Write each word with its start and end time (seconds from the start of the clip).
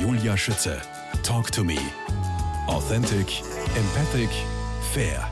Julia 0.00 0.36
Schütze. 0.36 0.80
Talk 1.24 1.50
to 1.50 1.64
me. 1.64 1.76
Authentic, 2.68 3.42
empathic, 3.74 4.30
fair. 4.92 5.28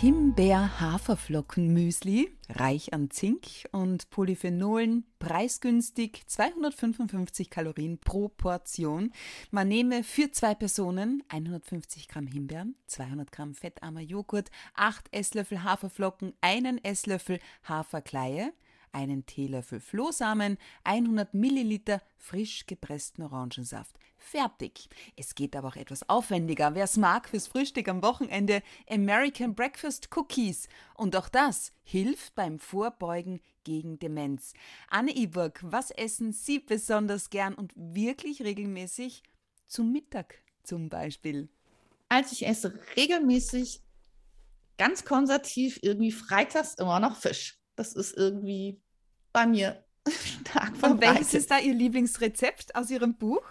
Himbeer-Haferflocken-Müsli, 0.00 2.30
reich 2.48 2.94
an 2.94 3.10
Zink 3.10 3.66
und 3.72 4.08
Polyphenolen, 4.10 5.02
preisgünstig, 5.18 6.22
255 6.26 7.50
Kalorien 7.50 7.98
pro 7.98 8.28
Portion. 8.28 9.12
Man 9.50 9.66
nehme 9.66 10.04
für 10.04 10.30
zwei 10.30 10.54
Personen 10.54 11.24
150 11.28 12.06
Gramm 12.06 12.28
Himbeeren, 12.28 12.76
200 12.86 13.32
Gramm 13.32 13.54
fettarmer 13.54 14.00
Joghurt, 14.00 14.52
8 14.74 15.08
Esslöffel 15.10 15.64
Haferflocken, 15.64 16.34
einen 16.40 16.78
Esslöffel 16.84 17.40
Haferkleie, 17.64 18.52
einen 18.92 19.26
Teelöffel 19.26 19.80
Flohsamen, 19.80 20.58
100 20.84 21.34
Milliliter 21.34 22.02
frisch 22.16 22.66
gepressten 22.66 23.24
Orangensaft. 23.24 23.98
Fertig. 24.16 24.88
Es 25.16 25.34
geht 25.34 25.56
aber 25.56 25.68
auch 25.68 25.76
etwas 25.76 26.08
aufwendiger. 26.08 26.74
Wer 26.74 26.84
es 26.84 26.96
mag 26.96 27.28
fürs 27.28 27.46
Frühstück 27.46 27.88
am 27.88 28.02
Wochenende, 28.02 28.62
American 28.88 29.54
Breakfast 29.54 30.14
Cookies. 30.16 30.68
Und 30.94 31.16
auch 31.16 31.28
das 31.28 31.72
hilft 31.82 32.34
beim 32.34 32.58
Vorbeugen 32.58 33.40
gegen 33.64 33.98
Demenz. 33.98 34.52
Anne 34.88 35.16
Iburg, 35.16 35.60
was 35.62 35.90
essen 35.90 36.32
Sie 36.32 36.58
besonders 36.58 37.30
gern 37.30 37.54
und 37.54 37.72
wirklich 37.76 38.42
regelmäßig 38.42 39.22
zum 39.66 39.92
Mittag 39.92 40.42
zum 40.62 40.88
Beispiel? 40.88 41.48
Also 42.08 42.32
ich 42.32 42.46
esse 42.46 42.78
regelmäßig 42.96 43.82
ganz 44.76 45.04
konservativ 45.04 45.78
irgendwie 45.82 46.12
freitags 46.12 46.74
immer 46.74 47.00
noch 47.00 47.16
Fisch. 47.16 47.58
Das 47.76 47.94
ist 47.94 48.16
irgendwie 48.16 48.80
bei 49.32 49.46
mir 49.46 49.84
stark. 50.08 50.72
Und 50.82 51.00
welches 51.00 51.34
ist 51.34 51.50
da 51.50 51.58
Ihr 51.58 51.74
Lieblingsrezept 51.74 52.74
aus 52.74 52.90
Ihrem 52.90 53.16
Buch? 53.16 53.44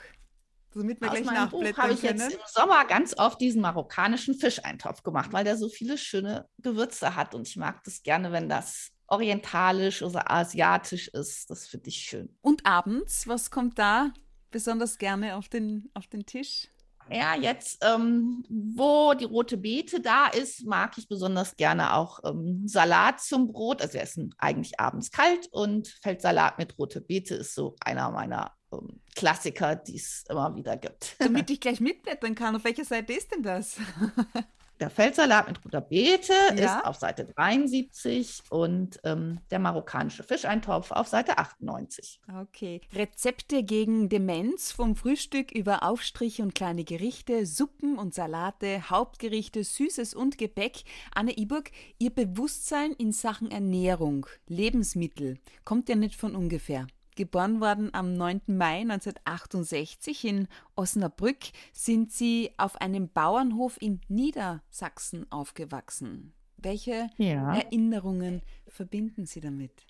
Damit 0.74 1.02
wir 1.02 1.12
aus 1.12 1.18
gleich 1.18 1.26
nachblättern 1.26 1.84
habe 1.84 1.94
ich 1.94 2.04
jetzt 2.04 2.32
im 2.32 2.40
Sommer 2.46 2.86
ganz 2.86 3.18
oft 3.18 3.42
diesen 3.42 3.62
marokkanischen 3.62 4.36
Fischeintopf 4.36 5.02
gemacht, 5.02 5.34
weil 5.34 5.44
der 5.44 5.58
so 5.58 5.68
viele 5.68 5.98
schöne 5.98 6.48
Gewürze 6.60 7.16
hat 7.16 7.34
und 7.34 7.48
ich 7.48 7.56
mag 7.56 7.84
das 7.84 8.04
gerne, 8.04 8.32
wenn 8.32 8.50
das 8.50 8.92
orientalisch 9.08 10.04
oder 10.04 10.30
asiatisch 10.30 11.08
ist. 11.08 11.50
Das 11.50 11.68
finde 11.68 11.90
ich 11.90 11.98
schön. 11.98 12.38
Und 12.42 12.66
abends, 12.66 13.28
was 13.28 13.50
kommt 13.50 13.80
da 13.80 14.14
besonders 14.52 15.00
gerne 15.00 15.36
auf 15.36 15.50
den, 15.50 15.90
auf 15.96 16.08
den 16.08 16.26
Tisch? 16.26 16.68
Ja, 17.12 17.36
jetzt, 17.36 17.84
ähm, 17.84 18.44
wo 18.50 19.14
die 19.14 19.26
rote 19.26 19.58
Beete 19.58 20.02
da 20.02 20.28
ist, 20.28 20.66
mag 20.66 20.98
ich 20.98 21.08
besonders 21.08 21.56
gerne 21.56 21.96
auch 21.96 22.20
ähm, 22.24 22.68
Salat 22.68 23.22
zum 23.22 23.52
Brot. 23.52 23.82
Also 23.82 23.96
wir 23.96 24.02
essen 24.02 24.34
eigentlich 24.38 24.80
abends 24.80 25.12
kalt 25.12 25.48
und 25.52 25.88
Feldsalat 26.02 26.58
mit 26.58 26.78
rote 26.78 27.02
Beete 27.02 27.36
ist 27.36 27.56
so 27.56 27.76
einer 27.82 28.12
meiner 28.12 28.54
ähm, 28.72 29.02
Klassiker, 29.16 29.76
die 29.76 29.98
es 29.98 30.24
immer 30.30 30.56
wieder 30.56 30.78
gibt. 30.78 31.16
Damit 31.20 31.50
ich 31.50 31.60
gleich 31.60 31.80
mitblättern 31.80 32.36
kann, 32.36 32.56
auf 32.56 32.64
welcher 32.64 32.86
Seite 32.86 33.14
ist 33.14 33.32
denn 33.32 33.44
das? 33.44 33.78
Der 34.80 34.90
Feldsalat 34.90 35.48
mit 35.50 35.66
roter 35.66 35.82
Beete 35.82 36.34
ja? 36.56 36.78
ist 36.78 36.86
auf 36.86 36.96
Seite 36.96 37.26
73 37.26 38.44
und 38.50 39.00
ähm, 39.04 39.40
der 39.52 39.60
marokkanische 39.60 40.24
Fischeintopf 40.24 40.92
auf 40.92 41.08
Seite 41.08 41.38
98. 41.38 42.22
Okay. 42.42 42.80
Rezepte 42.94 43.64
gegen 43.64 44.08
Demenz 44.08 44.72
vom 44.72 44.96
Frühstück 44.96 45.52
über 45.52 45.84
Aufstriche 45.84 46.44
und 46.44 46.56
kleine 46.56 46.86
Gerichte, 46.86 47.46
Suppen 47.46 47.98
und 47.98 48.14
Salate, 48.14 48.90
Hauptgerichte, 48.90 49.66
Süßes 49.66 50.14
und 50.14 50.38
Gebäck. 50.38 50.84
Anne 51.14 51.38
Iburg, 51.38 51.72
Ihr 51.98 52.12
Bewusstsein 52.12 52.94
in 52.94 53.12
Sachen 53.12 53.52
Ernährung, 53.52 54.28
Lebensmittel 54.48 55.40
kommt 55.66 55.90
ja 55.90 55.96
nicht 55.96 56.16
von 56.16 56.36
ungefähr. 56.36 56.88
Geboren 57.20 57.60
worden 57.60 57.94
am 57.94 58.14
9. 58.14 58.44
Mai 58.48 58.80
1968 58.80 60.24
in 60.24 60.48
Osnabrück, 60.78 61.40
sind 61.74 62.14
Sie 62.14 62.52
auf 62.56 62.80
einem 62.80 63.10
Bauernhof 63.12 63.76
in 63.82 64.00
Niedersachsen 64.08 65.30
aufgewachsen. 65.30 66.32
Welche 66.56 67.10
ja. 67.18 67.56
Erinnerungen 67.56 68.42
verbinden 68.70 69.26
Sie 69.26 69.42
damit? 69.42 69.86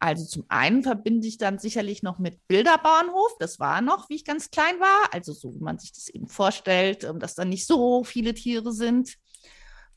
Also 0.00 0.24
zum 0.24 0.44
einen 0.48 0.82
verbinde 0.82 1.28
ich 1.28 1.38
dann 1.38 1.60
sicherlich 1.60 2.02
noch 2.02 2.18
mit 2.18 2.44
Bilderbauernhof. 2.48 3.36
Das 3.38 3.60
war 3.60 3.80
noch, 3.80 4.10
wie 4.10 4.16
ich 4.16 4.24
ganz 4.24 4.50
klein 4.50 4.80
war. 4.80 5.14
Also 5.14 5.32
so, 5.32 5.54
wie 5.54 5.62
man 5.62 5.78
sich 5.78 5.92
das 5.92 6.08
eben 6.08 6.26
vorstellt, 6.26 7.04
ähm, 7.04 7.20
dass 7.20 7.36
da 7.36 7.44
nicht 7.44 7.68
so 7.68 8.02
viele 8.02 8.34
Tiere 8.34 8.72
sind. 8.72 9.16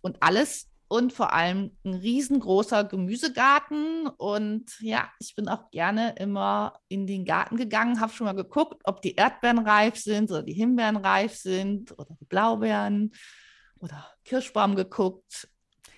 Und 0.01 0.21
alles 0.21 0.69
und 0.87 1.13
vor 1.13 1.33
allem 1.33 1.75
ein 1.83 1.95
riesengroßer 1.95 2.83
Gemüsegarten. 2.83 4.07
Und 4.07 4.79
ja, 4.79 5.09
ich 5.19 5.35
bin 5.35 5.47
auch 5.47 5.71
gerne 5.71 6.15
immer 6.17 6.79
in 6.87 7.07
den 7.07 7.25
Garten 7.25 7.57
gegangen, 7.57 7.99
habe 7.99 8.13
schon 8.13 8.25
mal 8.25 8.33
geguckt, 8.35 8.81
ob 8.83 9.01
die 9.01 9.15
Erdbeeren 9.15 9.59
reif 9.59 9.97
sind 9.97 10.31
oder 10.31 10.43
die 10.43 10.53
Himbeeren 10.53 10.97
reif 10.97 11.35
sind 11.35 11.91
oder 11.97 12.15
die 12.19 12.25
Blaubeeren 12.25 13.13
oder 13.79 14.05
Kirschbaum 14.23 14.75
geguckt. 14.75 15.47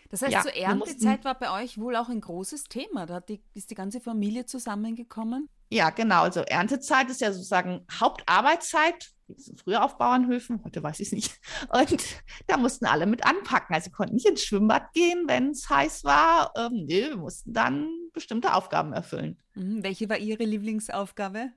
Das 0.09 0.21
heißt, 0.21 0.31
ja, 0.31 0.41
zur 0.41 0.55
Erntezeit 0.55 1.25
war 1.25 1.37
bei 1.37 1.51
euch 1.63 1.77
wohl 1.77 1.95
auch 1.95 2.07
ein 2.07 2.21
großes 2.21 2.65
Thema. 2.65 3.05
Da 3.05 3.19
die, 3.19 3.43
ist 3.53 3.69
die 3.71 3.75
ganze 3.75 3.99
Familie 3.99 4.45
zusammengekommen? 4.45 5.49
Ja, 5.69 5.89
genau. 5.89 6.21
Also 6.21 6.41
Erntezeit 6.41 7.09
ist 7.09 7.19
ja 7.19 7.33
sozusagen 7.33 7.85
Hauptarbeitszeit 7.91 9.11
früher 9.57 9.83
auf 9.83 9.97
Bauernhöfen, 9.97 10.63
heute 10.63 10.81
weiß 10.81 10.99
ich 10.99 11.07
es 11.07 11.13
nicht. 11.13 11.39
Und 11.69 12.03
da 12.47 12.57
mussten 12.57 12.85
alle 12.85 13.05
mit 13.05 13.25
anpacken. 13.25 13.75
Also 13.75 13.91
konnten 13.91 14.15
nicht 14.15 14.27
ins 14.27 14.43
Schwimmbad 14.43 14.93
gehen, 14.93 15.23
wenn 15.27 15.51
es 15.51 15.69
heiß 15.69 16.03
war. 16.03 16.51
Ähm, 16.55 16.85
nee, 16.85 17.09
wir 17.09 17.17
mussten 17.17 17.53
dann 17.53 17.89
bestimmte 18.13 18.53
Aufgaben 18.53 18.93
erfüllen. 18.93 19.37
Mhm. 19.55 19.83
Welche 19.83 20.09
war 20.09 20.17
Ihre 20.17 20.43
Lieblingsaufgabe? 20.43 21.51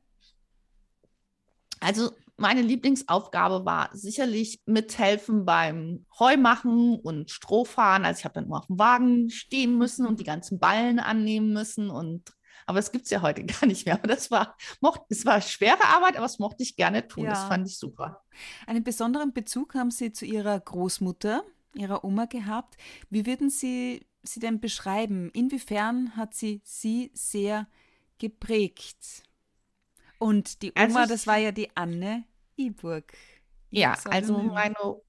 Also 1.81 2.11
meine 2.37 2.63
Lieblingsaufgabe 2.63 3.65
war 3.65 3.91
sicherlich 3.93 4.61
mithelfen 4.65 5.45
beim 5.45 6.07
Heumachen 6.19 6.99
und 6.99 7.31
Strohfahren. 7.31 8.05
Also 8.05 8.21
ich 8.21 8.25
habe 8.25 8.35
dann 8.35 8.45
immer 8.45 8.59
auf 8.59 8.67
dem 8.67 8.79
Wagen 8.79 9.31
stehen 9.31 9.77
müssen 9.77 10.07
und 10.07 10.21
die 10.21 10.25
ganzen 10.25 10.59
Ballen 10.59 10.99
annehmen 11.01 11.53
müssen 11.53 11.91
und 11.91 12.33
aber 12.71 12.79
es 12.79 12.93
gibt 12.93 13.05
es 13.07 13.11
ja 13.11 13.21
heute 13.21 13.45
gar 13.61 13.67
nicht 13.67 13.85
mehr. 13.85 13.97
Aber 13.97 14.07
das 14.07 14.31
war, 14.31 14.57
mocht, 14.81 15.03
es 15.09 15.27
war 15.27 15.41
schwere 15.41 15.85
Arbeit, 15.85 16.17
aber 16.17 16.25
das 16.25 16.39
mochte 16.39 16.63
ich 16.63 16.77
gerne 16.77 17.07
tun. 17.07 17.25
Ja. 17.25 17.31
Das 17.31 17.45
fand 17.45 17.67
ich 17.67 17.77
super. 17.77 18.23
Einen 18.67 18.85
besonderen 18.85 19.33
Bezug 19.33 19.75
haben 19.75 19.91
Sie 19.91 20.13
zu 20.13 20.25
Ihrer 20.25 20.59
Großmutter, 20.59 21.43
Ihrer 21.75 22.05
Oma 22.05 22.27
gehabt. 22.27 22.77
Wie 23.11 23.27
würden 23.27 23.51
Sie 23.51 24.07
sie 24.23 24.41
denn 24.41 24.61
beschreiben? 24.61 25.31
Inwiefern 25.33 26.17
hat 26.17 26.35
sie 26.35 26.61
Sie 26.65 27.11
sehr 27.15 27.67
geprägt? 28.19 29.25
Und 30.19 30.63
die 30.63 30.73
Oma, 30.73 31.01
also, 31.01 31.13
das 31.13 31.27
war 31.27 31.39
ja 31.39 31.51
die 31.51 31.75
Anne 31.77 32.25
Iburg. 32.57 33.13
Ja, 33.71 33.97
also 34.05 34.37
meine 34.37 35.01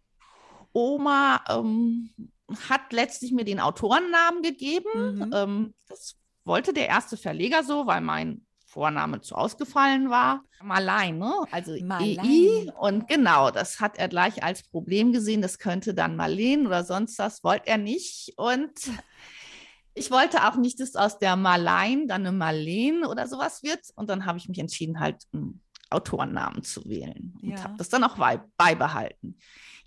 Oma 0.72 1.44
ähm, 1.50 2.10
hat 2.70 2.94
letztlich 2.94 3.32
mir 3.34 3.44
den 3.44 3.60
Autorennamen 3.60 4.42
gegeben. 4.42 5.16
Mhm. 5.16 5.32
Ähm, 5.34 5.74
das 5.90 6.16
wollte 6.44 6.74
der 6.74 6.88
erste 6.88 7.18
Verleger 7.18 7.64
so, 7.64 7.86
weil 7.88 8.02
mein 8.02 8.46
Vorname 8.66 9.20
zu 9.20 9.36
ausgefallen 9.36 10.10
war. 10.10 10.44
Malein, 10.64 11.18
ne? 11.18 11.34
also 11.52 11.76
Malein. 11.84 12.20
EI. 12.20 12.72
Und 12.80 13.08
genau, 13.08 13.52
das 13.52 13.82
hat 13.82 13.98
er 13.98 14.08
gleich 14.08 14.44
als 14.44 14.64
Problem 14.64 15.12
gesehen. 15.12 15.42
Das 15.42 15.60
könnte 15.60 15.94
dann 15.94 16.16
Marleen 16.16 16.66
oder 16.66 16.86
sonst 16.86 17.20
was, 17.20 17.44
wollte 17.44 17.68
er 17.68 17.78
nicht. 17.78 18.34
Und 18.38 18.72
ich 19.94 20.10
wollte 20.10 20.48
auch 20.48 20.56
nicht, 20.56 20.80
dass 20.80 20.96
aus 20.96 21.20
der 21.20 21.36
Malein 21.36 22.08
dann 22.08 22.26
eine 22.26 22.32
Marleen 22.32 23.04
oder 23.04 23.28
sowas 23.28 23.62
wird. 23.62 23.82
Und 23.96 24.10
dann 24.10 24.26
habe 24.26 24.38
ich 24.38 24.48
mich 24.48 24.60
entschieden, 24.60 25.02
halt 25.02 25.18
einen 25.34 25.62
Autorennamen 25.90 26.64
zu 26.64 26.86
wählen 26.86 27.38
und 27.42 27.50
ja. 27.50 27.64
habe 27.64 27.76
das 27.78 27.90
dann 27.90 28.06
auch 28.06 28.18
beibehalten. 28.56 29.38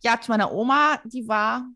Ja, 0.03 0.21
zu 0.21 0.31
meiner 0.31 0.53
Oma, 0.53 1.01
die 1.05 1.27
war 1.27 1.67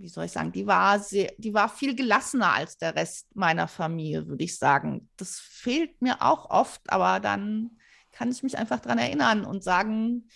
wie 0.00 0.08
soll 0.08 0.26
ich 0.26 0.32
sagen, 0.32 0.52
die 0.52 0.66
war 0.66 1.00
sehr, 1.00 1.32
die 1.38 1.52
war 1.52 1.68
viel 1.68 1.94
gelassener 1.94 2.52
als 2.52 2.78
der 2.78 2.94
Rest 2.94 3.34
meiner 3.34 3.68
Familie, 3.68 4.26
würde 4.26 4.44
ich 4.44 4.56
sagen. 4.56 5.08
Das 5.16 5.38
fehlt 5.38 6.00
mir 6.00 6.22
auch 6.22 6.50
oft, 6.50 6.80
aber 6.88 7.20
dann 7.20 7.78
kann 8.12 8.30
ich 8.30 8.42
mich 8.42 8.56
einfach 8.56 8.80
daran 8.80 8.98
erinnern 8.98 9.44
und 9.44 9.64
sagen, 9.64 10.28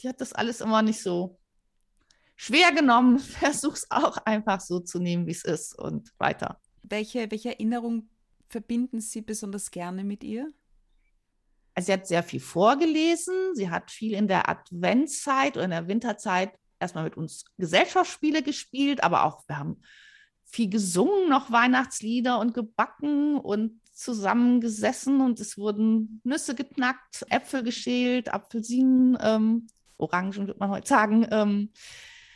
die 0.00 0.08
hat 0.08 0.20
das 0.20 0.32
alles 0.32 0.60
immer 0.60 0.82
nicht 0.82 1.02
so 1.02 1.38
schwer 2.36 2.72
genommen. 2.72 3.18
Versuch's 3.18 3.86
auch 3.90 4.18
einfach 4.18 4.60
so 4.60 4.80
zu 4.80 4.98
nehmen, 4.98 5.26
wie 5.26 5.32
es 5.32 5.44
ist 5.44 5.78
und 5.78 6.12
weiter. 6.18 6.60
Welche, 6.82 7.30
welche 7.30 7.50
Erinnerung 7.50 8.08
verbinden 8.48 9.00
Sie 9.00 9.22
besonders 9.22 9.70
gerne 9.70 10.04
mit 10.04 10.22
ihr? 10.22 10.52
Also 11.74 11.86
sie 11.86 11.92
hat 11.92 12.06
sehr 12.08 12.22
viel 12.24 12.40
vorgelesen. 12.40 13.54
Sie 13.54 13.70
hat 13.70 13.90
viel 13.90 14.14
in 14.14 14.26
der 14.26 14.48
Adventszeit 14.48 15.56
oder 15.56 15.64
in 15.66 15.70
der 15.70 15.86
Winterzeit 15.86 16.52
erstmal 16.80 17.04
mit 17.04 17.16
uns 17.16 17.44
Gesellschaftsspiele 17.56 18.42
gespielt, 18.42 19.02
aber 19.02 19.24
auch 19.24 19.46
wir 19.48 19.58
haben 19.58 19.80
viel 20.44 20.70
gesungen, 20.70 21.28
noch 21.28 21.50
Weihnachtslieder 21.50 22.38
und 22.38 22.54
gebacken 22.54 23.36
und 23.38 23.80
zusammengesessen 23.92 25.20
und 25.20 25.40
es 25.40 25.58
wurden 25.58 26.20
Nüsse 26.24 26.54
geknackt, 26.54 27.26
Äpfel 27.30 27.62
geschält, 27.62 28.32
Apfelsinen, 28.32 29.18
ähm, 29.20 29.66
Orangen 29.96 30.46
wird 30.46 30.60
man 30.60 30.70
heute 30.70 30.86
sagen, 30.86 31.26
ähm, 31.30 31.72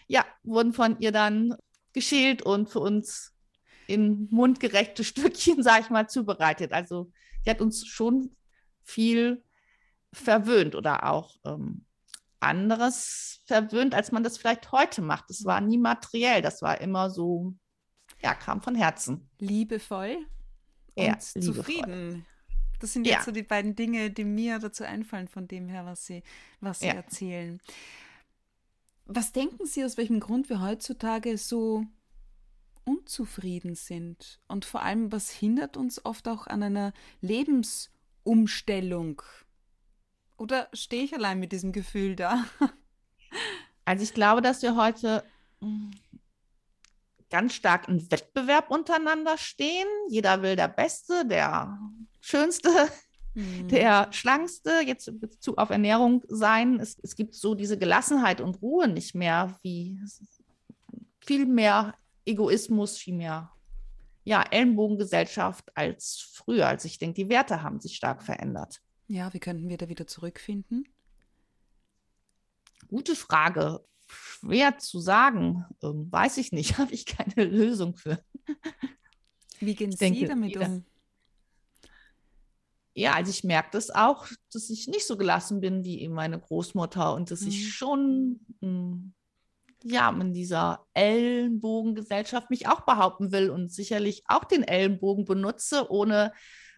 ja, 0.09 0.27
wurden 0.43 0.73
von 0.73 0.99
ihr 0.99 1.13
dann 1.13 1.55
geschält 1.93 2.43
und 2.43 2.69
für 2.69 2.81
uns 2.81 3.33
in 3.87 4.29
mundgerechte 4.31 5.05
Stückchen, 5.05 5.63
sage 5.63 5.83
ich 5.83 5.91
mal, 5.91 6.09
zubereitet. 6.09 6.73
Also 6.73 7.13
sie 7.45 7.51
hat 7.51 7.61
uns 7.61 7.87
schon 7.87 8.35
viel 8.83 9.45
verwöhnt 10.13 10.75
oder 10.75 11.09
auch 11.09 11.37
ähm, 11.45 11.87
anderes 12.43 13.43
verwöhnt, 13.47 13.95
als 13.95 14.13
man 14.13 14.23
das 14.23 14.39
vielleicht 14.39 14.73
heute 14.73 15.03
macht. 15.03 15.25
Das 15.29 15.45
war 15.45 15.61
nie 15.61 15.77
materiell, 15.79 16.43
das 16.43 16.63
war 16.63 16.81
immer 16.81 17.11
so, 17.11 17.55
ja, 18.23 18.35
kam 18.35 18.63
von 18.63 18.75
Herzen. 18.75 19.29
Liebevoll 19.39 20.27
und 20.95 21.05
ja, 21.05 21.19
zufrieden. 21.19 22.27
Das 22.81 22.93
sind 22.93 23.07
jetzt 23.07 23.19
ja. 23.19 23.23
so 23.23 23.31
die 23.31 23.45
beiden 23.45 23.77
Dinge, 23.77 24.11
die 24.11 24.25
mir 24.25 24.59
dazu 24.59 24.85
einfallen, 24.85 25.29
von 25.29 25.47
dem 25.47 25.69
her, 25.69 25.87
was 25.87 26.05
Sie, 26.05 26.25
was 26.61 26.81
Sie 26.81 26.89
ja. 26.89 26.95
erzählen. 26.95 27.61
Was 29.05 29.33
denken 29.33 29.67
Sie, 29.67 29.85
aus 29.85 29.97
welchem 29.97 30.21
Grund 30.21 30.49
wir 30.49 30.61
heutzutage 30.61 31.39
so 31.39 31.85
unzufrieden 32.85 33.77
sind? 33.77 34.41
Und 34.49 34.65
vor 34.65 34.83
allem, 34.83 35.13
was 35.13 35.31
hindert 35.31 35.77
uns 35.77 36.05
oft 36.05 36.27
auch 36.27 36.49
an 36.49 36.63
einer 36.63 36.93
Lebensumstellung? 37.21 39.23
Oder 40.43 40.69
stehe 40.73 41.05
ich 41.05 41.15
allein 41.15 41.39
mit 41.39 41.53
diesem 41.53 41.71
Gefühl 41.71 42.17
da? 42.17 42.45
Also 43.85 44.05
ich 44.05 44.15
glaube, 44.15 44.43
dass 44.43 44.63
wir 44.63 44.77
heute 44.77 45.25
hm, 45.61 45.91
ganz 47.31 47.53
stark 47.55 47.89
im 47.89 48.09
Wettbewerb 48.13 48.71
untereinander 48.71 49.37
stehen. 49.39 49.89
Jeder 50.09 50.41
will 50.43 50.55
der 50.55 50.69
Beste, 50.69 51.27
der 51.27 51.81
Schönste, 52.21 52.71
mhm. 53.35 53.67
der 53.67 54.13
Schlankste, 54.13 54.83
jetzt 54.87 55.09
in 55.09 55.19
Bezug 55.19 55.59
auf 55.59 55.71
Ernährung 55.71 56.23
sein. 56.29 56.79
Es, 56.79 56.97
es 57.03 57.17
gibt 57.17 57.35
so 57.35 57.57
diese 57.57 57.77
Gelassenheit 57.77 58.41
und 58.41 58.63
Ruhe 58.63 58.87
nicht 58.87 59.17
mehr, 59.17 59.59
wie 59.63 59.99
viel 61.19 61.47
mehr 61.47 61.97
Egoismus, 62.25 62.99
viel 62.99 63.15
mehr 63.15 63.51
ja, 64.23 64.45
Ellenbogengesellschaft 64.49 65.77
als 65.77 66.21
früher. 66.35 66.69
Also 66.69 66.87
ich 66.87 66.99
denke, 66.99 67.15
die 67.15 67.29
Werte 67.29 67.65
haben 67.65 67.81
sich 67.81 67.97
stark 67.97 68.23
verändert. 68.23 68.81
Ja, 69.13 69.31
wie 69.35 69.41
könnten 69.41 69.69
wir 69.69 69.77
da 69.77 69.91
wieder 69.91 70.07
zurückfinden? 70.07 70.89
Gute 72.89 73.15
Frage. 73.15 73.85
Schwer 74.09 74.79
zu 74.79 75.01
sagen. 75.01 75.67
Ähm, 75.83 76.11
weiß 76.11 76.39
ich 76.39 76.51
nicht. 76.51 76.79
Habe 76.79 76.95
ich 76.95 77.05
keine 77.05 77.45
Lösung 77.45 77.95
für. 77.95 78.25
Wie 79.61 79.75
gehen 79.75 79.91
ich 79.91 79.99
Sie 79.99 80.07
denke, 80.07 80.27
damit 80.29 80.55
jeder, 80.55 80.67
um? 80.67 80.87
Ja, 82.95 83.13
also 83.13 83.29
ich 83.29 83.45
merke 83.45 83.69
das 83.73 83.91
auch, 83.91 84.29
dass 84.51 84.71
ich 84.71 84.89
nicht 84.89 85.07
so 85.07 85.19
gelassen 85.19 85.61
bin 85.61 85.85
wie 85.85 86.09
meine 86.09 86.41
Großmutter 86.41 87.13
und 87.13 87.31
dass 87.31 87.43
mhm. 87.43 87.49
ich 87.49 87.75
schon 87.75 88.41
mh, 88.61 88.67
hm, 88.67 89.15
ja 89.85 90.09
in 90.09 90.33
dieser 90.33 90.87
Ellenbogengesellschaft 90.95 92.49
mich 92.49 92.67
auch 92.67 92.81
behaupten 92.87 93.31
will 93.31 93.51
und 93.51 93.71
sicherlich 93.71 94.23
auch 94.27 94.45
den 94.45 94.63
Ellenbogen 94.63 95.27
benutze, 95.27 95.91
ohne 95.91 96.33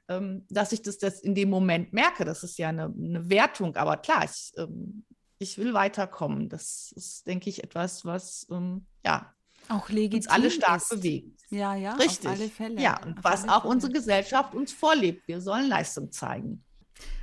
ähm, 0.08 0.46
dass 0.50 0.72
ich 0.72 0.82
das, 0.82 0.98
das 0.98 1.20
in 1.20 1.34
dem 1.34 1.50
Moment 1.50 1.92
merke. 1.92 2.24
Das 2.24 2.42
ist 2.42 2.58
ja 2.58 2.68
eine, 2.68 2.84
eine 2.84 3.28
Wertung, 3.30 3.76
aber 3.76 3.96
klar, 3.96 4.24
ich, 4.24 4.52
ähm, 4.56 5.04
ich 5.38 5.58
will 5.58 5.74
weiterkommen. 5.74 6.48
Das 6.48 6.92
ist, 6.96 7.26
denke 7.26 7.50
ich, 7.50 7.64
etwas, 7.64 8.04
was 8.04 8.46
ähm, 8.50 8.86
ja 9.04 9.34
auch 9.68 9.88
legitim 9.88 10.18
uns 10.18 10.28
alle 10.28 10.50
stark 10.50 10.82
ist. 10.82 10.90
bewegt. 10.90 11.40
Ja, 11.50 11.74
ja, 11.74 11.94
Richtig. 11.94 12.26
auf 12.26 12.36
alle 12.38 12.48
Fälle. 12.48 12.80
Ja, 12.80 13.02
und 13.02 13.18
auf 13.18 13.24
was 13.24 13.48
auch 13.48 13.62
Fälle. 13.62 13.74
unsere 13.74 13.92
Gesellschaft 13.92 14.54
uns 14.54 14.72
vorlebt. 14.72 15.26
Wir 15.26 15.40
sollen 15.40 15.68
Leistung 15.68 16.10
zeigen. 16.12 16.64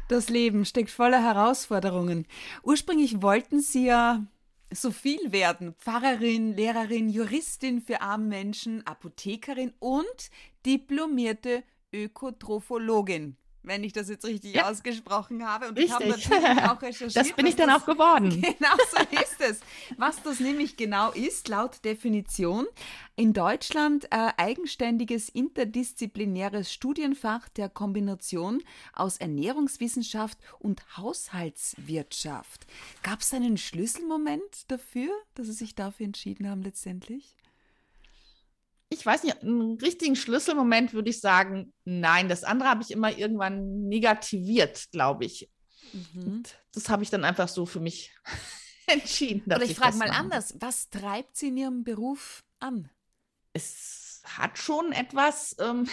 Das 0.07 0.29
Leben 0.29 0.65
steckt 0.65 0.89
voller 0.89 1.23
Herausforderungen. 1.23 2.27
Ursprünglich 2.63 3.21
wollten 3.21 3.61
Sie 3.61 3.85
ja 3.85 4.25
so 4.73 4.91
viel 4.91 5.31
werden. 5.31 5.73
Pfarrerin, 5.75 6.55
Lehrerin, 6.55 7.09
Juristin 7.09 7.81
für 7.81 8.01
arme 8.01 8.25
Menschen, 8.25 8.85
Apothekerin 8.85 9.73
und 9.79 10.29
diplomierte 10.65 11.63
Ökotrophologin 11.93 13.37
wenn 13.63 13.83
ich 13.83 13.93
das 13.93 14.09
jetzt 14.09 14.25
richtig 14.25 14.55
ja. 14.55 14.69
ausgesprochen 14.69 15.45
habe. 15.47 15.69
Und 15.69 15.77
richtig. 15.77 15.85
ich 15.85 15.93
habe 15.93 16.07
natürlich 16.07 16.63
auch 16.69 16.81
recherchiert. 16.81 17.15
Das 17.15 17.33
bin 17.33 17.45
ich 17.45 17.55
dann 17.55 17.69
das, 17.69 17.81
auch 17.81 17.85
geworden. 17.85 18.41
Genau 18.61 18.75
so 18.91 19.19
ist 19.21 19.41
es. 19.41 19.59
Was 19.97 20.21
das 20.23 20.39
nämlich 20.39 20.77
genau 20.77 21.11
ist, 21.11 21.47
laut 21.47 21.83
Definition, 21.83 22.67
in 23.15 23.33
Deutschland 23.33 24.05
äh, 24.05 24.31
eigenständiges 24.37 25.29
interdisziplinäres 25.29 26.71
Studienfach 26.71 27.49
der 27.49 27.69
Kombination 27.69 28.61
aus 28.93 29.17
Ernährungswissenschaft 29.17 30.37
und 30.59 30.97
Haushaltswirtschaft. 30.97 32.67
Gab 33.03 33.21
es 33.21 33.33
einen 33.33 33.57
Schlüsselmoment 33.57 34.69
dafür, 34.71 35.11
dass 35.35 35.47
Sie 35.47 35.53
sich 35.53 35.75
dafür 35.75 36.05
entschieden 36.05 36.49
haben 36.49 36.61
letztendlich? 36.61 37.35
Ich 38.91 39.05
weiß 39.05 39.23
nicht, 39.23 39.41
einen 39.41 39.77
richtigen 39.77 40.17
Schlüsselmoment 40.17 40.93
würde 40.93 41.09
ich 41.09 41.21
sagen, 41.21 41.73
nein. 41.85 42.27
Das 42.27 42.43
andere 42.43 42.69
habe 42.69 42.83
ich 42.83 42.91
immer 42.91 43.17
irgendwann 43.17 43.87
negativiert, 43.87 44.91
glaube 44.91 45.23
ich. 45.25 45.49
Mhm. 45.93 46.43
Das 46.73 46.89
habe 46.89 47.01
ich 47.01 47.09
dann 47.09 47.23
einfach 47.23 47.47
so 47.47 47.65
für 47.65 47.79
mich 47.79 48.13
entschieden. 48.87 49.45
Oder 49.45 49.63
ich, 49.63 49.71
ich 49.71 49.77
frage 49.77 49.95
mal 49.95 50.09
mache. 50.09 50.19
anders, 50.19 50.55
was 50.59 50.89
treibt 50.89 51.37
Sie 51.37 51.47
in 51.47 51.57
Ihrem 51.57 51.83
Beruf 51.85 52.43
an? 52.59 52.89
Es 53.53 54.21
hat 54.25 54.57
schon 54.57 54.91
etwas 54.91 55.55
ähm, 55.59 55.87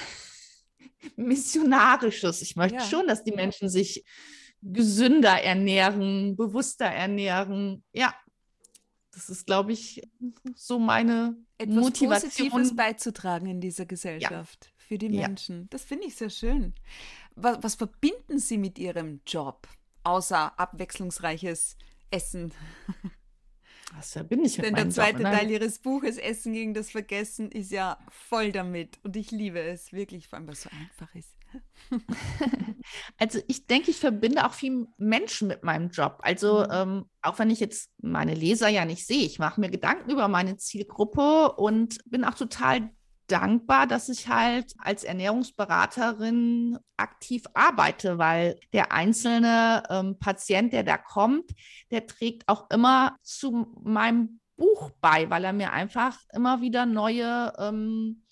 Missionarisches. 1.17 2.43
Ich 2.43 2.57
möchte 2.57 2.79
ja. 2.79 2.85
schon, 2.85 3.07
dass 3.07 3.23
die 3.23 3.33
Menschen 3.33 3.69
sich 3.69 4.05
gesünder 4.61 5.41
ernähren, 5.41 6.35
bewusster 6.37 6.87
ernähren. 6.87 7.85
Ja, 7.93 8.13
das 9.19 9.31
ist, 9.31 9.47
glaube 9.47 9.73
ich, 9.73 10.01
so 10.55 10.79
meine 10.79 11.37
Etwas 11.59 11.75
Motivation. 11.75 12.51
Positives 12.51 12.77
beizutragen 12.77 13.47
in 13.47 13.61
dieser 13.61 13.85
Gesellschaft 13.85 14.67
ja. 14.67 14.73
für 14.77 14.97
die 14.97 15.09
Menschen. 15.09 15.63
Ja. 15.63 15.67
Das 15.71 15.83
finde 15.83 16.07
ich 16.07 16.15
sehr 16.15 16.31
schön. 16.31 16.73
Was, 17.35 17.59
was 17.63 17.75
verbinden 17.75 18.39
Sie 18.39 18.59
mit 18.59 18.79
Ihrem 18.79 19.21
Job, 19.27 19.67
außer 20.05 20.59
abwechslungsreiches 20.59 21.77
Essen? 22.13 22.55
Was 23.97 24.13
verbinde 24.13 24.47
ich 24.47 24.57
mit 24.59 24.67
Denn 24.67 24.75
der 24.75 24.91
zweite 24.91 25.23
Job, 25.23 25.33
Teil 25.33 25.51
Ihres 25.51 25.81
Buches 25.81 26.17
Essen 26.19 26.53
gegen 26.53 26.75
das 26.75 26.91
Vergessen 26.91 27.51
ist 27.51 27.73
ja 27.73 27.99
voll 28.11 28.53
damit. 28.53 29.01
Und 29.03 29.17
ich 29.17 29.33
liebe 29.33 29.59
es 29.61 29.93
wirklich, 29.93 30.29
vor 30.29 30.39
allem, 30.39 30.47
weil 30.47 30.55
es 30.55 30.63
so 30.63 30.71
einfach 30.71 31.13
ist. 31.17 31.38
Also 33.19 33.41
ich 33.49 33.67
denke, 33.67 33.91
ich 33.91 33.99
verbinde 33.99 34.47
auch 34.47 34.53
viel 34.53 34.87
Menschen 34.97 35.49
mit 35.49 35.63
meinem 35.63 35.91
Job. 35.91 36.19
Also 36.23 36.61
mhm. 36.61 36.73
ähm, 36.73 37.11
auch 37.23 37.39
wenn 37.39 37.51
ich 37.51 37.61
jetzt 37.61 37.91
meine 38.01 38.35
Leser 38.35 38.69
ja 38.69 38.85
nicht 38.85 39.07
sehe, 39.07 39.25
ich 39.25 39.39
mache 39.39 39.61
mir 39.61 39.71
Gedanken 39.71 40.11
über 40.11 40.29
meine 40.29 40.57
Zielgruppe 40.57 41.53
und 41.53 41.99
bin 42.07 42.25
auch 42.25 42.35
total 42.35 42.91
dankbar, 43.27 43.87
dass 43.87 44.09
ich 44.09 44.29
halt 44.29 44.73
als 44.79 45.05
Ernährungsberaterin 45.05 46.79
aktiv 46.97 47.45
arbeite, 47.55 48.19
weil 48.19 48.59
der 48.73 48.93
einzelne 48.93 49.83
ähm, 49.91 50.19
Patient, 50.19 50.73
der 50.73 50.83
da 50.83 50.97
kommt, 50.97 51.51
der 51.91 52.07
trägt 52.07 52.49
auch 52.49 52.71
immer 52.71 53.17
zu 53.23 53.67
meinem 53.83 54.41
Buch 54.57 54.91
bei, 55.01 55.31
weil 55.31 55.45
er 55.45 55.53
mir 55.53 55.73
einfach 55.73 56.19
immer 56.33 56.61
wieder 56.61 56.87
neue 56.87 57.53
ähm, 57.59 58.25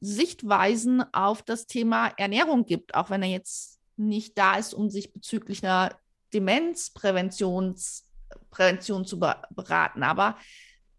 Sichtweisen 0.00 1.02
auf 1.12 1.42
das 1.42 1.66
Thema 1.66 2.08
Ernährung 2.16 2.64
gibt, 2.64 2.94
auch 2.94 3.10
wenn 3.10 3.22
er 3.22 3.28
jetzt 3.28 3.78
nicht 3.96 4.38
da 4.38 4.56
ist, 4.56 4.74
um 4.74 4.90
sich 4.90 5.12
bezüglich 5.12 5.64
einer 5.64 5.90
Demenzprävention 6.32 7.76
zu 7.76 9.18
beraten. 9.18 10.02
Aber 10.02 10.36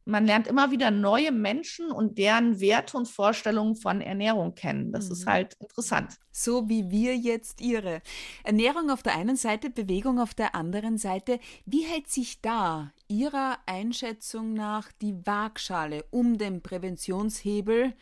man 0.10 0.26
lernt 0.26 0.48
immer 0.48 0.72
wieder 0.72 0.92
neue 0.92 1.32
Menschen 1.32 1.92
und 1.92 2.18
deren 2.18 2.60
Werte 2.60 2.98
und 2.98 3.08
Vorstellungen 3.08 3.76
von 3.76 4.02
Ernährung 4.02 4.56
kennen. 4.56 4.92
Das 4.92 5.06
mhm. 5.06 5.12
ist 5.12 5.26
halt 5.28 5.54
interessant. 5.60 6.16
So 6.32 6.68
wie 6.68 6.90
wir 6.90 7.16
jetzt 7.16 7.62
Ihre. 7.62 8.02
Ernährung 8.44 8.90
auf 8.90 9.04
der 9.04 9.16
einen 9.16 9.36
Seite, 9.36 9.70
Bewegung 9.70 10.20
auf 10.20 10.34
der 10.34 10.56
anderen 10.56 10.98
Seite. 10.98 11.40
Wie 11.66 11.84
hält 11.84 12.10
sich 12.10 12.42
da 12.42 12.92
Ihrer 13.08 13.60
Einschätzung 13.68 14.54
nach 14.54 14.92
die 15.02 15.16
Waagschale 15.26 16.04
um 16.10 16.38
den 16.38 16.62
Präventionshebel 16.64 17.94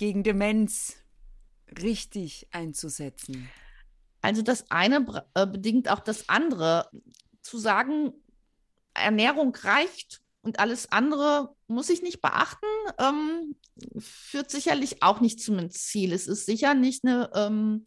gegen 0.00 0.22
Demenz 0.22 0.96
richtig 1.82 2.48
einzusetzen? 2.52 3.50
Also 4.22 4.40
das 4.40 4.70
eine 4.70 5.26
äh, 5.34 5.46
bedingt 5.46 5.90
auch 5.90 6.00
das 6.00 6.30
andere. 6.30 6.90
Zu 7.42 7.58
sagen, 7.58 8.12
Ernährung 8.94 9.54
reicht 9.54 10.22
und 10.40 10.58
alles 10.58 10.90
andere 10.90 11.54
muss 11.66 11.90
ich 11.90 12.00
nicht 12.00 12.22
beachten, 12.22 12.66
ähm, 12.98 13.56
führt 13.98 14.50
sicherlich 14.50 15.02
auch 15.02 15.20
nicht 15.20 15.40
zum 15.42 15.70
Ziel. 15.70 16.14
Es 16.14 16.28
ist 16.28 16.46
sicher 16.46 16.72
nicht 16.72 17.04
eine, 17.04 17.30
ähm, 17.34 17.84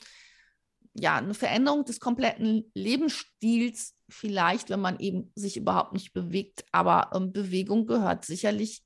ja, 0.93 1.15
eine 1.15 1.34
Veränderung 1.34 1.84
des 1.84 2.00
kompletten 2.00 2.72
Lebensstils, 2.75 3.96
vielleicht, 4.08 4.70
wenn 4.70 4.82
man 4.82 5.00
eben 5.00 5.32
sich 5.34 5.58
überhaupt 5.58 5.93
nicht 5.93 6.13
bewegt. 6.13 6.63
Aber 6.72 7.10
ähm, 7.15 7.34
Bewegung 7.34 7.88
gehört 7.88 8.24
sicherlich 8.24 8.83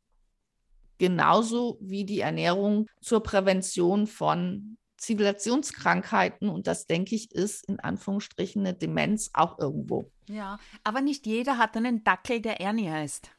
genauso 0.98 1.78
wie 1.82 2.06
die 2.06 2.22
Ernährung 2.22 2.88
zur 3.02 3.22
Prävention 3.24 4.08
von 4.08 4.78
Zivilisationskrankheiten. 4.98 6.50
Und 6.50 6.68
das, 6.68 6.88
denke 6.88 7.16
ich, 7.16 7.32
ist 7.32 7.66
in 7.68 7.80
Anführungsstrichen 7.80 8.66
eine 8.66 8.74
Demenz 8.74 9.30
auch 9.34 9.60
irgendwo. 9.60 10.12
Ja, 10.28 10.60
aber 10.84 11.02
nicht 11.02 11.26
jeder 11.26 11.58
hat 11.58 11.78
einen 11.78 12.04
Dackel, 12.04 12.42
der 12.42 12.60
Ernie 12.60 12.90
heißt. 12.90 13.30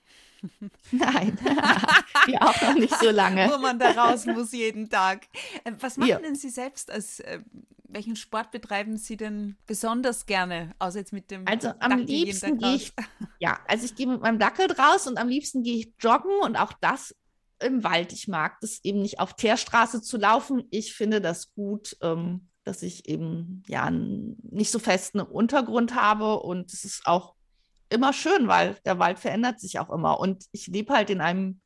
Nein, 0.93 1.37
ja 2.29 2.43
auch 2.43 2.63
noch 2.63 2.75
nicht 2.75 2.95
so 2.95 3.11
lange. 3.11 3.51
Wo 3.53 3.59
man 3.59 3.79
da 3.79 3.91
raus 3.91 4.25
muss 4.25 4.53
jeden 4.53 4.89
Tag. 4.89 5.27
Äh, 5.65 5.73
was 5.81 5.97
machen 5.97 6.11
ja. 6.11 6.19
denn 6.21 6.37
Sie 6.37 6.51
selbst 6.51 6.93
als, 6.93 7.19
äh, 7.21 7.41
welchen 7.89 8.15
Sport 8.15 8.53
betreiben 8.53 8.97
Sie 8.97 9.17
denn 9.17 9.57
besonders 9.67 10.27
gerne, 10.27 10.75
außer 10.79 11.01
jetzt 11.01 11.13
mit 11.13 11.31
dem 11.33 11.47
Also 11.49 11.71
am 11.81 11.91
Dackel 11.91 12.05
liebsten 12.05 12.59
gehe 12.59 12.77
ich, 12.77 12.93
ja, 13.41 13.59
also 13.67 13.85
ich 13.85 13.97
gehe 13.97 14.07
mit 14.07 14.21
meinem 14.21 14.39
Dackel 14.39 14.71
raus 14.73 15.09
und 15.09 15.19
am 15.19 15.29
liebsten 15.29 15.65
gehe 15.65 15.79
ich 15.79 15.93
joggen 15.99 16.39
und 16.43 16.57
auch 16.57 16.73
das 16.75 17.17
im 17.61 17.85
Wald. 17.85 18.13
Ich 18.13 18.29
mag 18.29 18.61
das 18.61 18.81
eben 18.85 19.03
nicht 19.03 19.21
auf 19.21 19.35
Teerstraße 19.35 20.03
zu 20.03 20.17
laufen. 20.17 20.65
Ich 20.71 20.95
finde 20.95 21.21
das 21.21 21.55
gut, 21.55 21.97
ähm, 22.03 22.49
dass 22.65 22.83
ich 22.83 23.09
eben 23.09 23.63
ja 23.67 23.91
nicht 23.91 24.71
so 24.71 24.79
festen 24.79 25.21
Untergrund 25.21 25.95
habe 25.95 26.41
und 26.41 26.73
es 26.73 26.85
ist 26.85 27.07
auch 27.07 27.35
immer 27.89 28.13
schön, 28.13 28.49
weil 28.49 28.77
der 28.85 28.99
Wald 28.99 29.19
verändert 29.19 29.61
sich 29.61 29.79
auch 29.79 29.91
immer. 29.91 30.21
Und 30.21 30.45
ich 30.53 30.67
lebe 30.67 30.93
halt 30.93 31.11
in 31.11 31.21
einem 31.21 31.61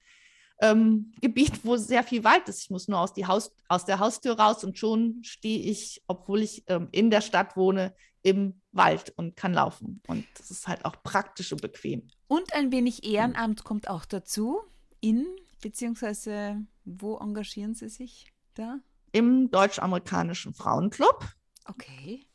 ähm, 0.60 1.12
Gebiet, 1.20 1.64
wo 1.64 1.76
sehr 1.76 2.04
viel 2.04 2.22
Wald 2.22 2.48
ist. 2.48 2.62
Ich 2.62 2.70
muss 2.70 2.86
nur 2.86 3.00
aus, 3.00 3.12
die 3.12 3.26
Haus, 3.26 3.52
aus 3.68 3.84
der 3.84 3.98
Haustür 3.98 4.38
raus 4.38 4.62
und 4.62 4.78
schon 4.78 5.18
stehe 5.22 5.58
ich, 5.58 6.02
obwohl 6.06 6.42
ich 6.42 6.62
ähm, 6.68 6.88
in 6.92 7.10
der 7.10 7.20
Stadt 7.20 7.56
wohne, 7.56 7.94
im 8.22 8.60
Wald 8.70 9.12
und 9.16 9.34
kann 9.34 9.52
laufen. 9.52 10.00
Und 10.06 10.24
das 10.38 10.52
ist 10.52 10.68
halt 10.68 10.84
auch 10.84 11.02
praktisch 11.02 11.52
und 11.52 11.60
bequem. 11.60 12.06
Und 12.28 12.54
ein 12.54 12.70
wenig 12.70 13.04
Ehrenamt 13.04 13.64
kommt 13.64 13.90
auch 13.90 14.04
dazu. 14.04 14.60
In, 15.00 15.26
beziehungsweise 15.62 16.60
wo 16.84 17.16
engagieren 17.16 17.74
Sie 17.74 17.88
sich 17.88 18.30
da? 18.52 18.80
Im 19.12 19.50
deutsch-amerikanischen 19.50 20.52
Frauenclub. 20.52 21.26
Okay. 21.64 22.26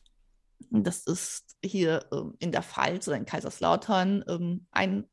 Das 0.71 1.05
ist 1.05 1.55
hier 1.63 2.07
ähm, 2.11 2.35
in 2.39 2.51
der 2.51 2.63
Pfalz 2.63 3.07
oder 3.07 3.17
in 3.17 3.25
Kaiserslautern 3.25 4.23
ähm, 4.27 4.65
ein 4.71 5.07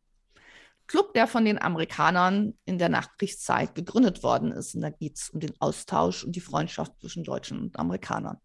Club, 0.86 1.14
der 1.14 1.26
von 1.26 1.44
den 1.44 1.60
Amerikanern 1.60 2.54
in 2.64 2.78
der 2.78 2.88
Nachkriegszeit 2.88 3.74
gegründet 3.74 4.22
worden 4.22 4.52
ist. 4.52 4.74
Und 4.74 4.82
da 4.82 4.90
geht 4.90 5.16
es 5.16 5.30
um 5.30 5.40
den 5.40 5.54
Austausch 5.60 6.24
und 6.24 6.36
die 6.36 6.40
Freundschaft 6.40 6.98
zwischen 7.00 7.24
Deutschen 7.24 7.60
und 7.60 7.78
Amerikanern. 7.78 8.38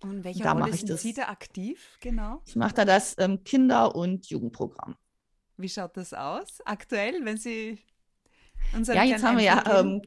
Und 0.00 0.24
welche 0.24 0.42
da 0.42 0.52
Rolle 0.52 0.74
sind 0.74 0.98
Sie 0.98 1.12
da 1.12 1.28
aktiv, 1.28 1.98
genau? 2.00 2.42
Ich 2.46 2.56
mache 2.56 2.74
da 2.74 2.84
das 2.84 3.16
ähm, 3.18 3.42
Kinder- 3.44 3.94
und 3.94 4.26
Jugendprogramm. 4.26 4.96
Wie 5.56 5.68
schaut 5.68 5.96
das 5.96 6.14
aus 6.14 6.60
aktuell, 6.64 7.24
wenn 7.24 7.36
Sie 7.36 7.78
ja, 8.86 9.02
jetzt 9.02 9.24
haben 9.24 9.38
wir 9.38 9.44
ja 9.44 9.80
ähm, 9.80 10.02